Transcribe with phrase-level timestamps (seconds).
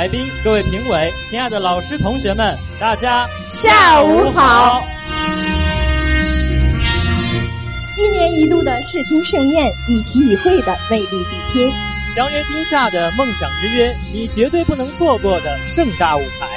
[0.00, 4.82] 来宾、各位评委、亲爱的老师、同学们，大家下午好。
[7.98, 11.70] 一年一度的视听盛宴，一期一会的魅力比拼，
[12.14, 16.48] 相约今夏的梦想之约，你绝对不能错过的盛大舞台。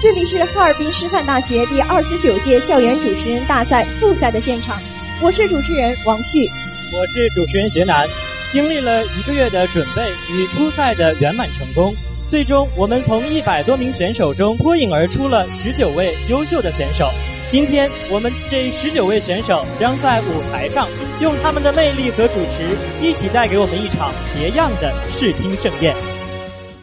[0.00, 4.80] 这里是哈尔滨师范大学第二十九届校园主持人大赛复赛的现场，
[5.20, 6.50] 我是主持人王旭，
[6.94, 8.08] 我是主持人学楠。
[8.50, 11.94] 经历了一个月的准备与初赛的圆满成功，
[12.30, 17.06] 最终我们从一百多名选手中脱颖而出了十九位优秀的选手。
[17.48, 20.86] 今天我们这十九位选手将在舞台上
[21.22, 22.68] 用他们的魅力和主持，
[23.00, 25.96] 一起带给我们一场别样的视听盛宴。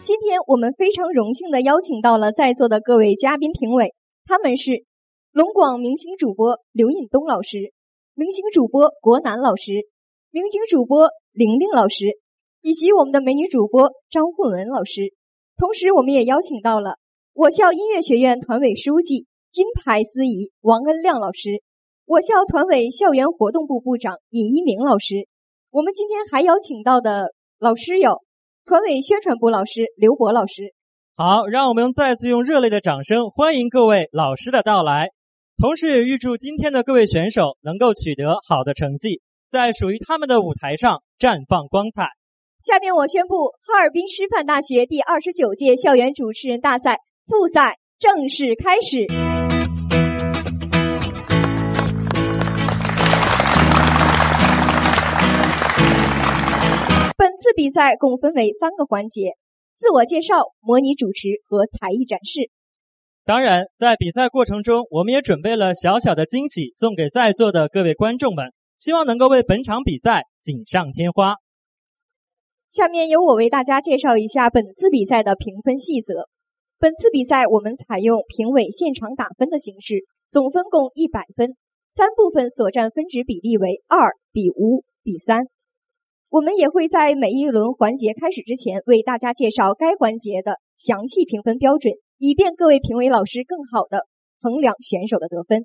[0.02, 3.94] 今天我们非常荣幸的邀请到了在座的各位嘉宾评委，
[4.26, 4.82] 他们是
[5.30, 7.72] 龙广明星主播刘引东老师、
[8.14, 9.86] 明星主播国南老师、
[10.32, 12.18] 明星主播玲玲老师，
[12.62, 15.14] 以及我们的美女主播张慧文老师。
[15.56, 16.98] 同时，我们也邀请到了
[17.32, 19.26] 我校音乐学院团委书记。
[19.52, 21.62] 金牌司仪王恩亮老师，
[22.04, 25.26] 我校团委校园活动部部长尹一鸣老师。
[25.70, 28.20] 我们今天还邀请到的老师有
[28.66, 30.74] 团委宣传部老师刘博老师。
[31.16, 35.08] 好，让我们再次用热烈的掌声欢迎各位老师的到来，
[35.56, 42.08] 同时也预祝今天的各位选手能够取得好的成绩，在属于他们的舞台上绽放光彩。
[42.58, 49.06] 下面我宣布，哈尔滨师范大学第二十九届校园主持人大赛复赛正式开始。
[57.18, 59.32] 本次比赛共分为三个环节：
[59.76, 62.50] 自我介绍、模拟主持和才艺展示。
[63.26, 68.46] 当然，在比赛过程中，我们也准备了小小的惊喜送给在座的各位观众们，
[68.78, 71.34] 希望能够为本场比赛锦上添花。
[72.76, 76.28] 下面由我为大家介绍一下本次比赛的评分细则。
[76.78, 81.56] 本次比赛我们采用评委现场打分的形式，总分共一百分，
[81.90, 85.46] 三部分所占分值比例为二比五比三。
[86.28, 94.06] 我们也会在每一轮环节开始之前为大家介绍该环节的详细评分标准，以便各位评委老师更好的
[94.42, 95.64] 衡量选手的得分。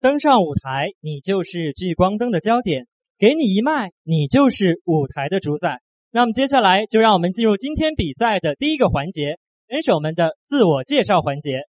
[0.00, 2.84] 登上舞台，你就是聚光灯的焦点；
[3.18, 5.80] 给你一麦，你就是舞台的主宰。
[6.10, 9.38] 那么接下来就让我们进入今天比赛的第一个环节——
[9.68, 11.60] 选手们的自我介绍环节。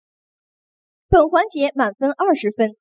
[1.10, 2.76] 本环节满分二十分，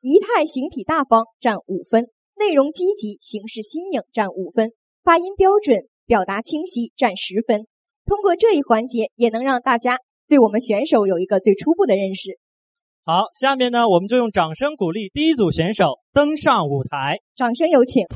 [0.00, 2.06] 仪态形体大方占五分。
[2.38, 4.68] 内容积极，形式新颖，占五分；
[5.04, 7.66] 发音标准，表达清晰，占十分。
[8.06, 12.38] 通过这一环节，也能让大家对我们选手有一个最初步的认识。
[13.04, 17.18] 好，下面呢，我们就用掌声鼓励第一组选手登上舞台。
[17.36, 18.06] 掌声有请。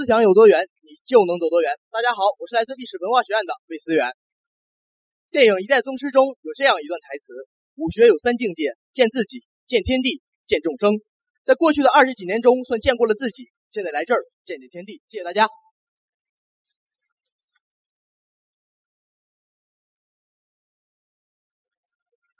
[0.00, 1.68] 思想有多远，你就能走多远。
[1.92, 4.08] 大家好，我是来自历史文化学院的魏思远。
[5.28, 7.36] 电影《一代宗师》中有这样一段台词。
[7.76, 10.96] 武学有三境界：见自己、见天地、见众生。
[11.44, 15.04] 在过去的二十几年中，算见过了自己，现在来这儿见见天地。
[15.04, 15.44] 谢谢大家。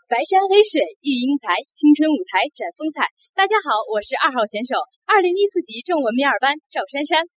[0.09, 3.13] 白山黑水育英才，青春舞台展风采。
[3.37, 7.29] 大家好，我是二号选手，二零一四级中文面二班赵珊珊。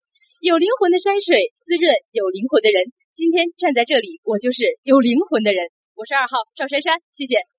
[0.44, 5.72] 有灵魂的山水滋润有灵魂的人，今天站在这里，我就是有灵魂的人。
[5.95, 7.52] 我是二号赵珊珊，谢谢。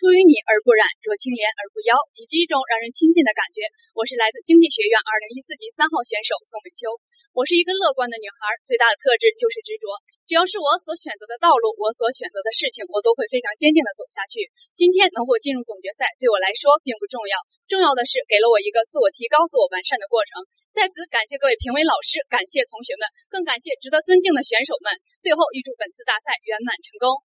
[0.00, 3.68] 出淤泥而不染，濯清涟而不妖，以及一种让人亲近的感觉。
[3.92, 6.88] 我是来自经济学院二零一四级三号选手宋美秋。
[7.36, 9.92] 我是一个乐观的女孩，最大的特质就是执着。
[10.24, 14.48] 只要是我所选择的道路，我所选择的事情，我都会非常坚定的走下去。
[14.72, 17.36] 今天能否进入总决赛，对我来说并不重要，
[17.68, 20.48] 重要的是给了我一个自我提高、自我完善的过程。
[20.72, 24.96] 在此感谢各位评委老师，感谢同学们，更感谢值得尊敬的选手们。
[25.20, 27.20] 最后预祝本次大赛圆满成功。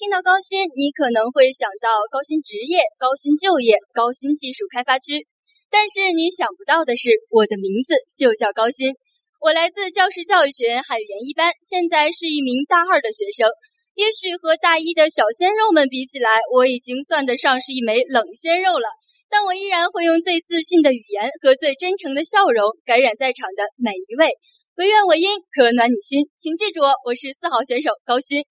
[0.00, 5.28] 听到高新，你可能会想到高新职业、高新就业、高新技术开发区，
[5.68, 8.96] 但是你想不到的是，我的名字就叫高新。
[9.44, 13.52] 我来自教师教育学院汉语言一班，现在是一名大二的学生。
[13.92, 18.88] 也许和大一的小鲜肉们比起来，我已经算得上是一枚冷鲜肉了。
[19.28, 24.32] 但我依然会用最自信的语言和最真诚的笑容，感染在场的每一位。
[24.80, 28.48] 唯愿我音可暖你心，请记住，我是四号选手高新。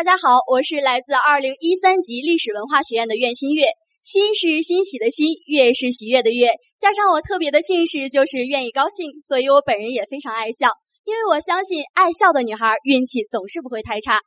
[0.00, 3.66] 大家好，我是来自二零一三级历史文化学院的苑新月。
[4.02, 6.48] 欣是欣喜的欣，悦是喜悦的悦，
[6.78, 10.68] 加上我特别的姓氏就是愿意高兴，所以我本人也非常爱笑。
[11.04, 14.20] 因为我相信爱笑的女孩运气总是不会太差。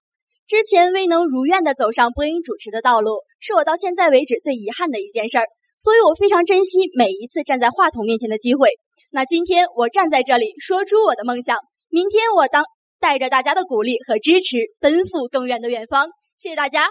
[0.45, 5.47] 之前未能如愿的走上播音主持的道路，是我到现在为止最遗憾的一件事儿，
[5.79, 8.69] 所以我非常珍惜每一次站在话筒面前的机会。
[9.09, 11.57] 那今天我站在这里说出我的梦想，
[11.89, 12.63] 明天我当
[13.03, 16.07] 带着大家的鼓励和支持，奔赴更远的远方。
[16.37, 16.87] 谢谢大家。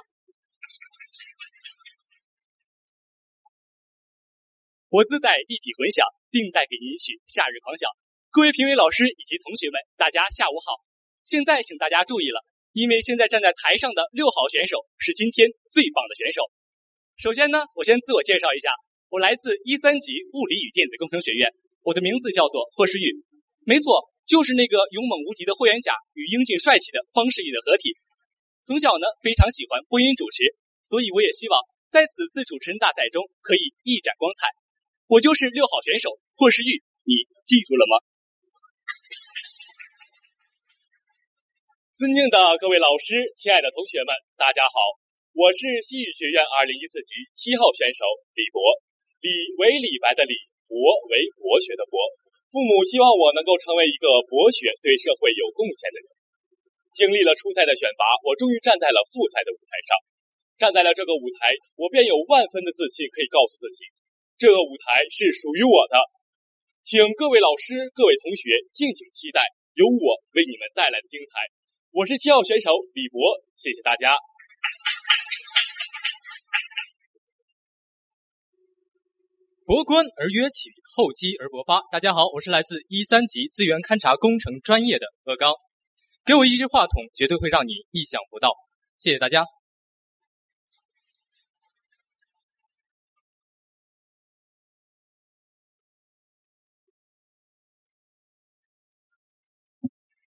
[4.91, 7.89] 我自带立体混响，并带给您一曲《夏日狂想》。
[8.29, 10.85] 各位评委老师以及同学们，大家下午好。
[11.25, 12.45] 现在请大家注意了，
[12.77, 16.45] 因为现在站在台上的六号选手是今天最棒的选手。
[17.17, 18.69] 首先呢，我先自我介绍一下，
[19.09, 21.49] 我来自一三级物理与电子工程学院，
[21.81, 23.25] 我的名字叫做霍世玉。
[23.65, 27.97] 没错，就是那个勇猛无敌的霍元甲与英俊帅气的方世玉的合体。
[28.63, 30.55] 从小呢，非常喜欢播音主持，
[30.85, 31.59] 所以我也希望
[31.91, 34.47] 在此次主持人大赛中可以一展光彩。
[35.09, 37.99] 我就是六号选手霍世玉，你记住了吗？
[41.93, 44.75] 尊敬的各位老师，亲爱的同学们，大家好！
[45.35, 48.05] 我是西语学院二零一四级七号选手
[48.35, 48.63] 李博，
[49.21, 49.29] 李
[49.59, 50.35] 为李白的李，
[50.69, 50.77] 博
[51.11, 51.99] 为博学的博。
[52.53, 56.07] 父母希望我能够成为一个博学、对社会有贡献的人。
[56.93, 59.97] 经历了初赛的选拔，我终于站在了复赛的舞台上。
[60.61, 63.89] 站在了这个舞台，我便有万分的自信，可以告诉自己。
[64.37, 65.97] 这个舞台是属于我的，
[66.85, 69.41] 请各位老师、各位同学敬请期待
[69.73, 71.49] 由我为你们带来的精彩。
[71.97, 74.13] 我是七号选手李博，谢谢大家。
[79.65, 81.83] 博观而约起，厚积而薄发。
[81.93, 85.55] 大家好，我是来自一三级资源勘察工程专业的何刚。
[86.25, 88.51] 给我一支话筒，绝对会让你意想不到。
[88.99, 89.45] 谢谢大家。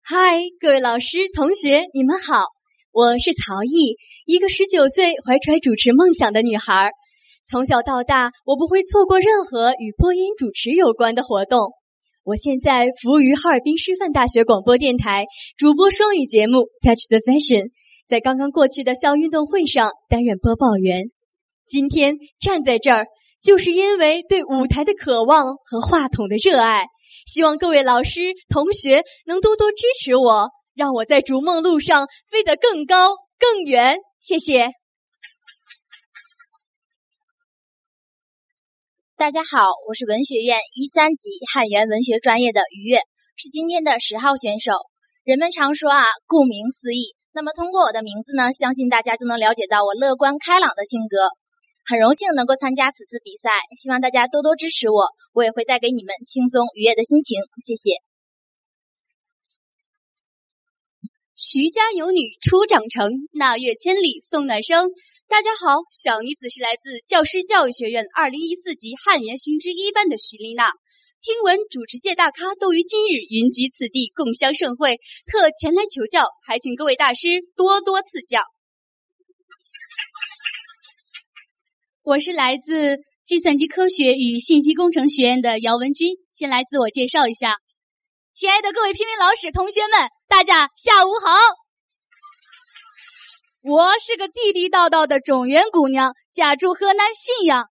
[0.00, 2.46] 嗨，各位老师、同学，你们好！
[2.92, 6.92] 我是曹毅，一个十九岁怀揣主持梦想的女孩。
[7.50, 11.72] 从小到大，我不会错过任何与播音主持有关的活动。
[12.22, 15.24] 我现在服务于哈尔滨师范大学广播电台，
[15.56, 17.64] 主播双语节目《Catch the Fashion》，
[18.06, 21.04] 在刚刚过去的校运动会上担任播报员。
[21.64, 23.06] 今天站在这儿，
[23.42, 26.84] 就是因为对舞台的渴望和话筒的热爱。
[27.26, 33.96] 希望各位老师、同学能多多支持我，让我在逐梦路上飞得更高更远。
[34.20, 34.77] 谢谢。
[39.18, 43.00] 大家好，我是文学院一三级汉语言文学专业的于悦，
[43.34, 44.70] 是今天的十号选手。
[45.24, 51.34] 人们常说啊，顾名思义，那么通过我的名字呢，相信大家就能了解到我乐观开朗的性格。
[51.84, 57.42] 很荣幸能够参加此次比赛，希望大家多多支持我，我也会带给你们轻松愉悦的心情。
[57.58, 57.98] 谢谢。
[61.34, 64.86] 徐家有女初长成，那月千里送暖声。
[65.28, 70.72] 大家好，小女子是来自教师教育学院二零一四级汉语言新知一班的徐丽娜。
[71.20, 74.96] 听闻主持界大咖都于今日云集此地共襄盛会，
[75.30, 78.40] 特前来求教，还请各位大师多多赐教。
[82.04, 87.58] 我是来自计算机科学与信息工程学院的姚文军，先来自我介绍一下。
[88.32, 91.67] 亲爱的各位评委老师、同学们，大家下午好。
[93.62, 97.66] 我是个地地道道的中原姑娘，家住河南信阳。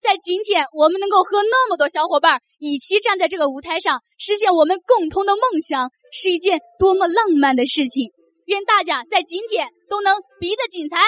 [0.00, 8.12] 在今天，我们能够和那么多小伙伴一起站在这个舞台上，实现我们共同的梦想，是一件多么浪漫的事情。
[8.46, 11.02] 愿大家在今天都能比得精彩，赛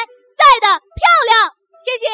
[0.61, 1.53] 得漂亮。
[1.79, 2.07] 谢谢。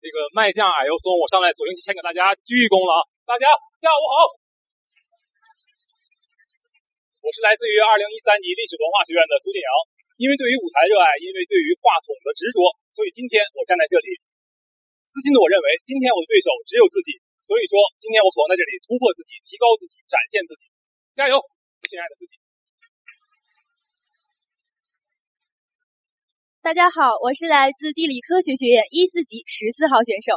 [0.00, 3.04] 这个麦将矮又松，我上来索性先给大家鞠一躬了啊！
[3.28, 3.52] 大家
[3.84, 4.32] 下午好，
[7.20, 9.68] 我是来自于二零一三级历史文化学院的苏建阳。
[10.16, 12.64] 因为对于舞台热爱，因为对于话筒的执着，
[12.96, 14.16] 所以今天我站在这里。
[15.12, 20.64] 自信的我认为，今天我的对手只有自己，所以说今天我渴望在这里突破自己，提高自己，展现自己，
[21.12, 21.36] 加油，
[21.84, 22.39] 亲爱的自己！
[26.70, 30.34] 大家好，我是来自地理科学学院一四级十四号选手。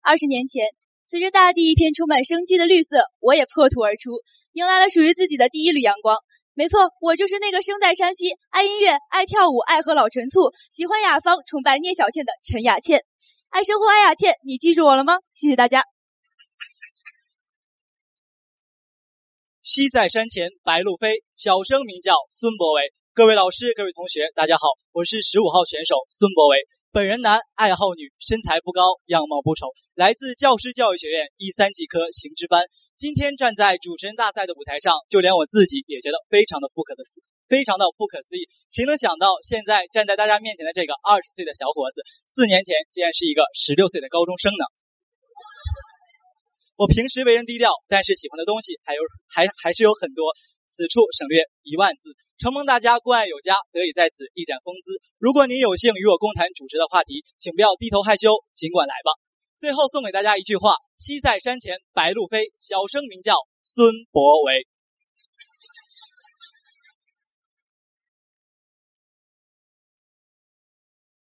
[0.00, 0.64] 二十年前，
[1.04, 4.12] 随着大地一片充满生机的绿色，我也破土而出，
[4.52, 6.16] 迎来了属于自己的第一缕阳光。
[6.54, 13.04] 没错，我就是那个生在山西、爱音乐、爱跳舞、爱喝老陈醋、喜欢雅芳、崇拜聂小倩的陈雅倩。
[13.50, 15.18] 爱生活，爱雅倩，你记住我了吗？
[15.34, 15.82] 谢谢大家。
[19.60, 22.94] 西在山前白鹭飞，小生名叫孙博伟。
[23.16, 26.68] 各位老师，各位同学，大家好，我是十五号选手孙博伟。
[26.92, 32.68] 本人男，爱好女，身材不高，样貌不丑，来自教师教育学院一三级科行知班。
[33.00, 38.52] 今天站在主持人大赛的舞台上，就连我自己也觉得非常的不可思非常的不可思议。
[38.68, 44.64] 谁能想到，现在站在大家面前的这个二十岁的小伙子，四年前竟然是一个十六岁的高中生呢？
[46.76, 50.36] 我平时为人低调，但是喜欢的东西还有还还是有很多。
[50.68, 52.16] 此处省略一万字。
[52.38, 55.00] 承蒙大家关爱有加，得以在此一展风姿。
[55.18, 59.12] 如果您有幸与我共谈主持的话题，请不要低头害羞，尽管来吧。
[59.56, 64.66] 最后送给大家一句话：西在山前白鹭飞，小生名叫孙博伟。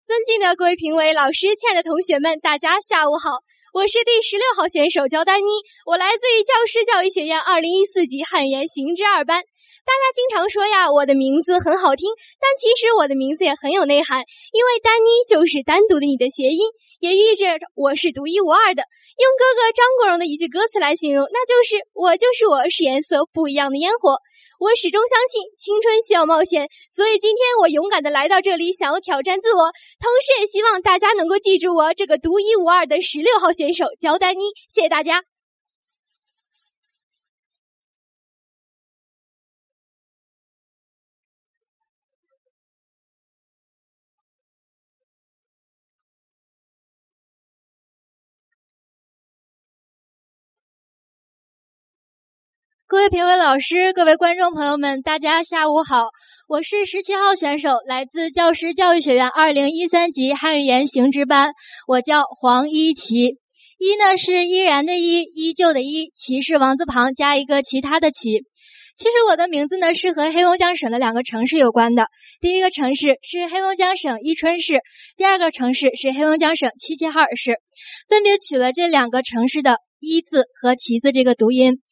[0.03, 3.39] 尊敬的各位评委、老师、亲爱的同学们，大家下午好！
[3.79, 5.47] 我是第十六号选手焦丹妮，
[5.85, 9.39] 我来自于教师教育学院二零一四级汉语言行知二班。
[9.39, 12.11] 大家经常说呀，我的名字很好听，
[12.43, 16.59] 但其实我的名字也很有内涵，因为丹妮就是单独的你的谐音，
[16.99, 18.83] 也寓意着我是独一无二的。
[19.15, 24.19] 用哥哥张国荣的一句歌词来形容，那就是我就是我是颜色不一样的烟火。
[24.59, 34.51] 我始终相信青春需要冒险，所以今天我勇敢的来到这里，想要挑战自我，同时也希望大家能够记住我这个独一无二的十六号选手焦丹妮。
[34.69, 35.23] 谢谢大家。
[52.89, 56.07] 各位评委老师，各位观众朋友们，大家下午好！
[56.47, 61.53] 我是十七号选手，来自教师教育学院二零一三级汉语言行知班，
[61.87, 63.37] 我叫黄一琪。
[63.77, 68.39] 一呢是依然的依，依旧的依，琪是王字旁加一个其他的琪。
[68.97, 72.07] 其实我的名字呢是和黑龙江省的两个城市有关的。
[72.41, 74.79] 第一个城市是黑龙江省伊春市，
[75.15, 77.59] 第二个城市是黑龙江省齐齐哈尔市，
[78.09, 81.83] 分别取了这两个城市的“一”字和“齐”字这个读音。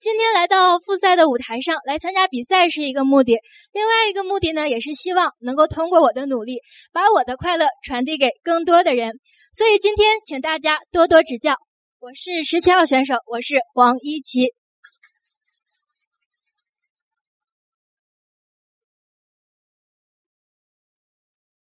[0.00, 3.36] 今天来到复赛的舞台上来参加比赛是一个目的，
[3.70, 9.20] 另外一个目的呢，也是希望能够通过我的努力，把我的快乐传递给更多的人。
[9.52, 11.56] 所以今天请大家多多指教。
[11.98, 14.54] 我是十七号选手，我是黄一琪。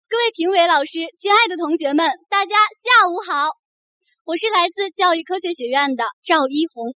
[0.09, 3.49] 各位评委老师，亲爱的同学们，大家下午好。
[4.23, 6.95] 我是来自教育科学学院的赵一红。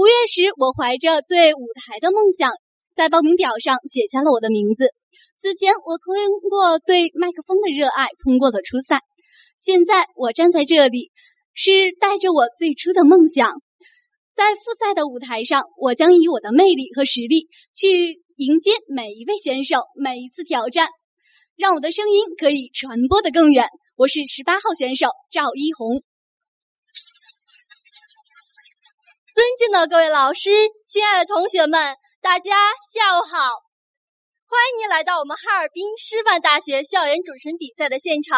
[0.00, 2.52] 五月时，我怀着对舞台的梦想，
[2.96, 4.94] 在报名表上写下了我的名字。
[5.36, 6.16] 此前，我通
[6.48, 9.00] 过对麦克风的热爱，通过了初赛。
[9.58, 11.10] 现在，我站在这里，
[11.52, 13.52] 是带着我最初的梦想。
[14.34, 20.88] 在复赛的舞台上，我将以我的魅力和实力去迎接每一位选手，每一次挑战，
[21.58, 23.66] 让我的声音可以传播的更远。
[23.96, 26.02] 我是十八号选手赵一红。
[29.30, 30.50] 尊敬的各位老师，
[30.90, 32.50] 亲爱的同学们，大家
[32.90, 33.38] 下午好！
[34.42, 38.34] 欢迎您来到我们哈尔滨师范大学校园主持人比赛的现场。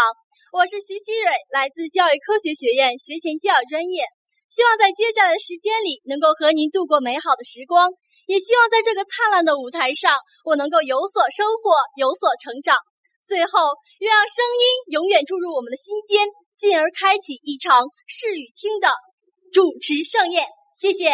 [0.52, 4.04] 我是徐希蕊，来自教育科学学院学前教育专业。
[4.52, 7.88] 希望在接下来的时间里，能够和您度过美好的时光。
[8.28, 10.12] 也希望在这个灿烂的舞台上，
[10.44, 12.76] 我能够有所收获，有所成长。
[13.24, 16.28] 最后，愿让声音永远注入我们的心间，
[16.60, 18.92] 进而开启一场视与听的
[19.56, 20.44] 主持盛宴。
[20.82, 21.04] 谢谢。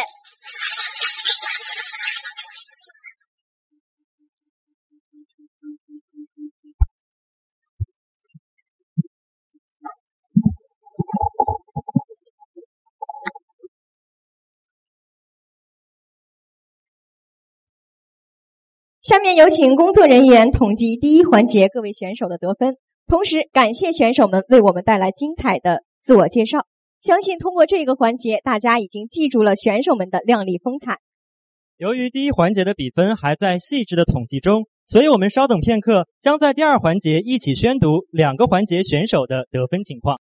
[19.03, 26.67] 下面有请工作人员统计第一环节各位选手的得分，同时感谢选手们为我们带来精彩的自我介绍。
[27.01, 30.99] 相信通过这个环节，大家已经记住了选手们的靓丽风采。
[31.77, 40.17] 由于第一环节的比分还在细致的统计中，所以我们稍等片刻，将在第二环节一起宣读两个环节选手的得分情况。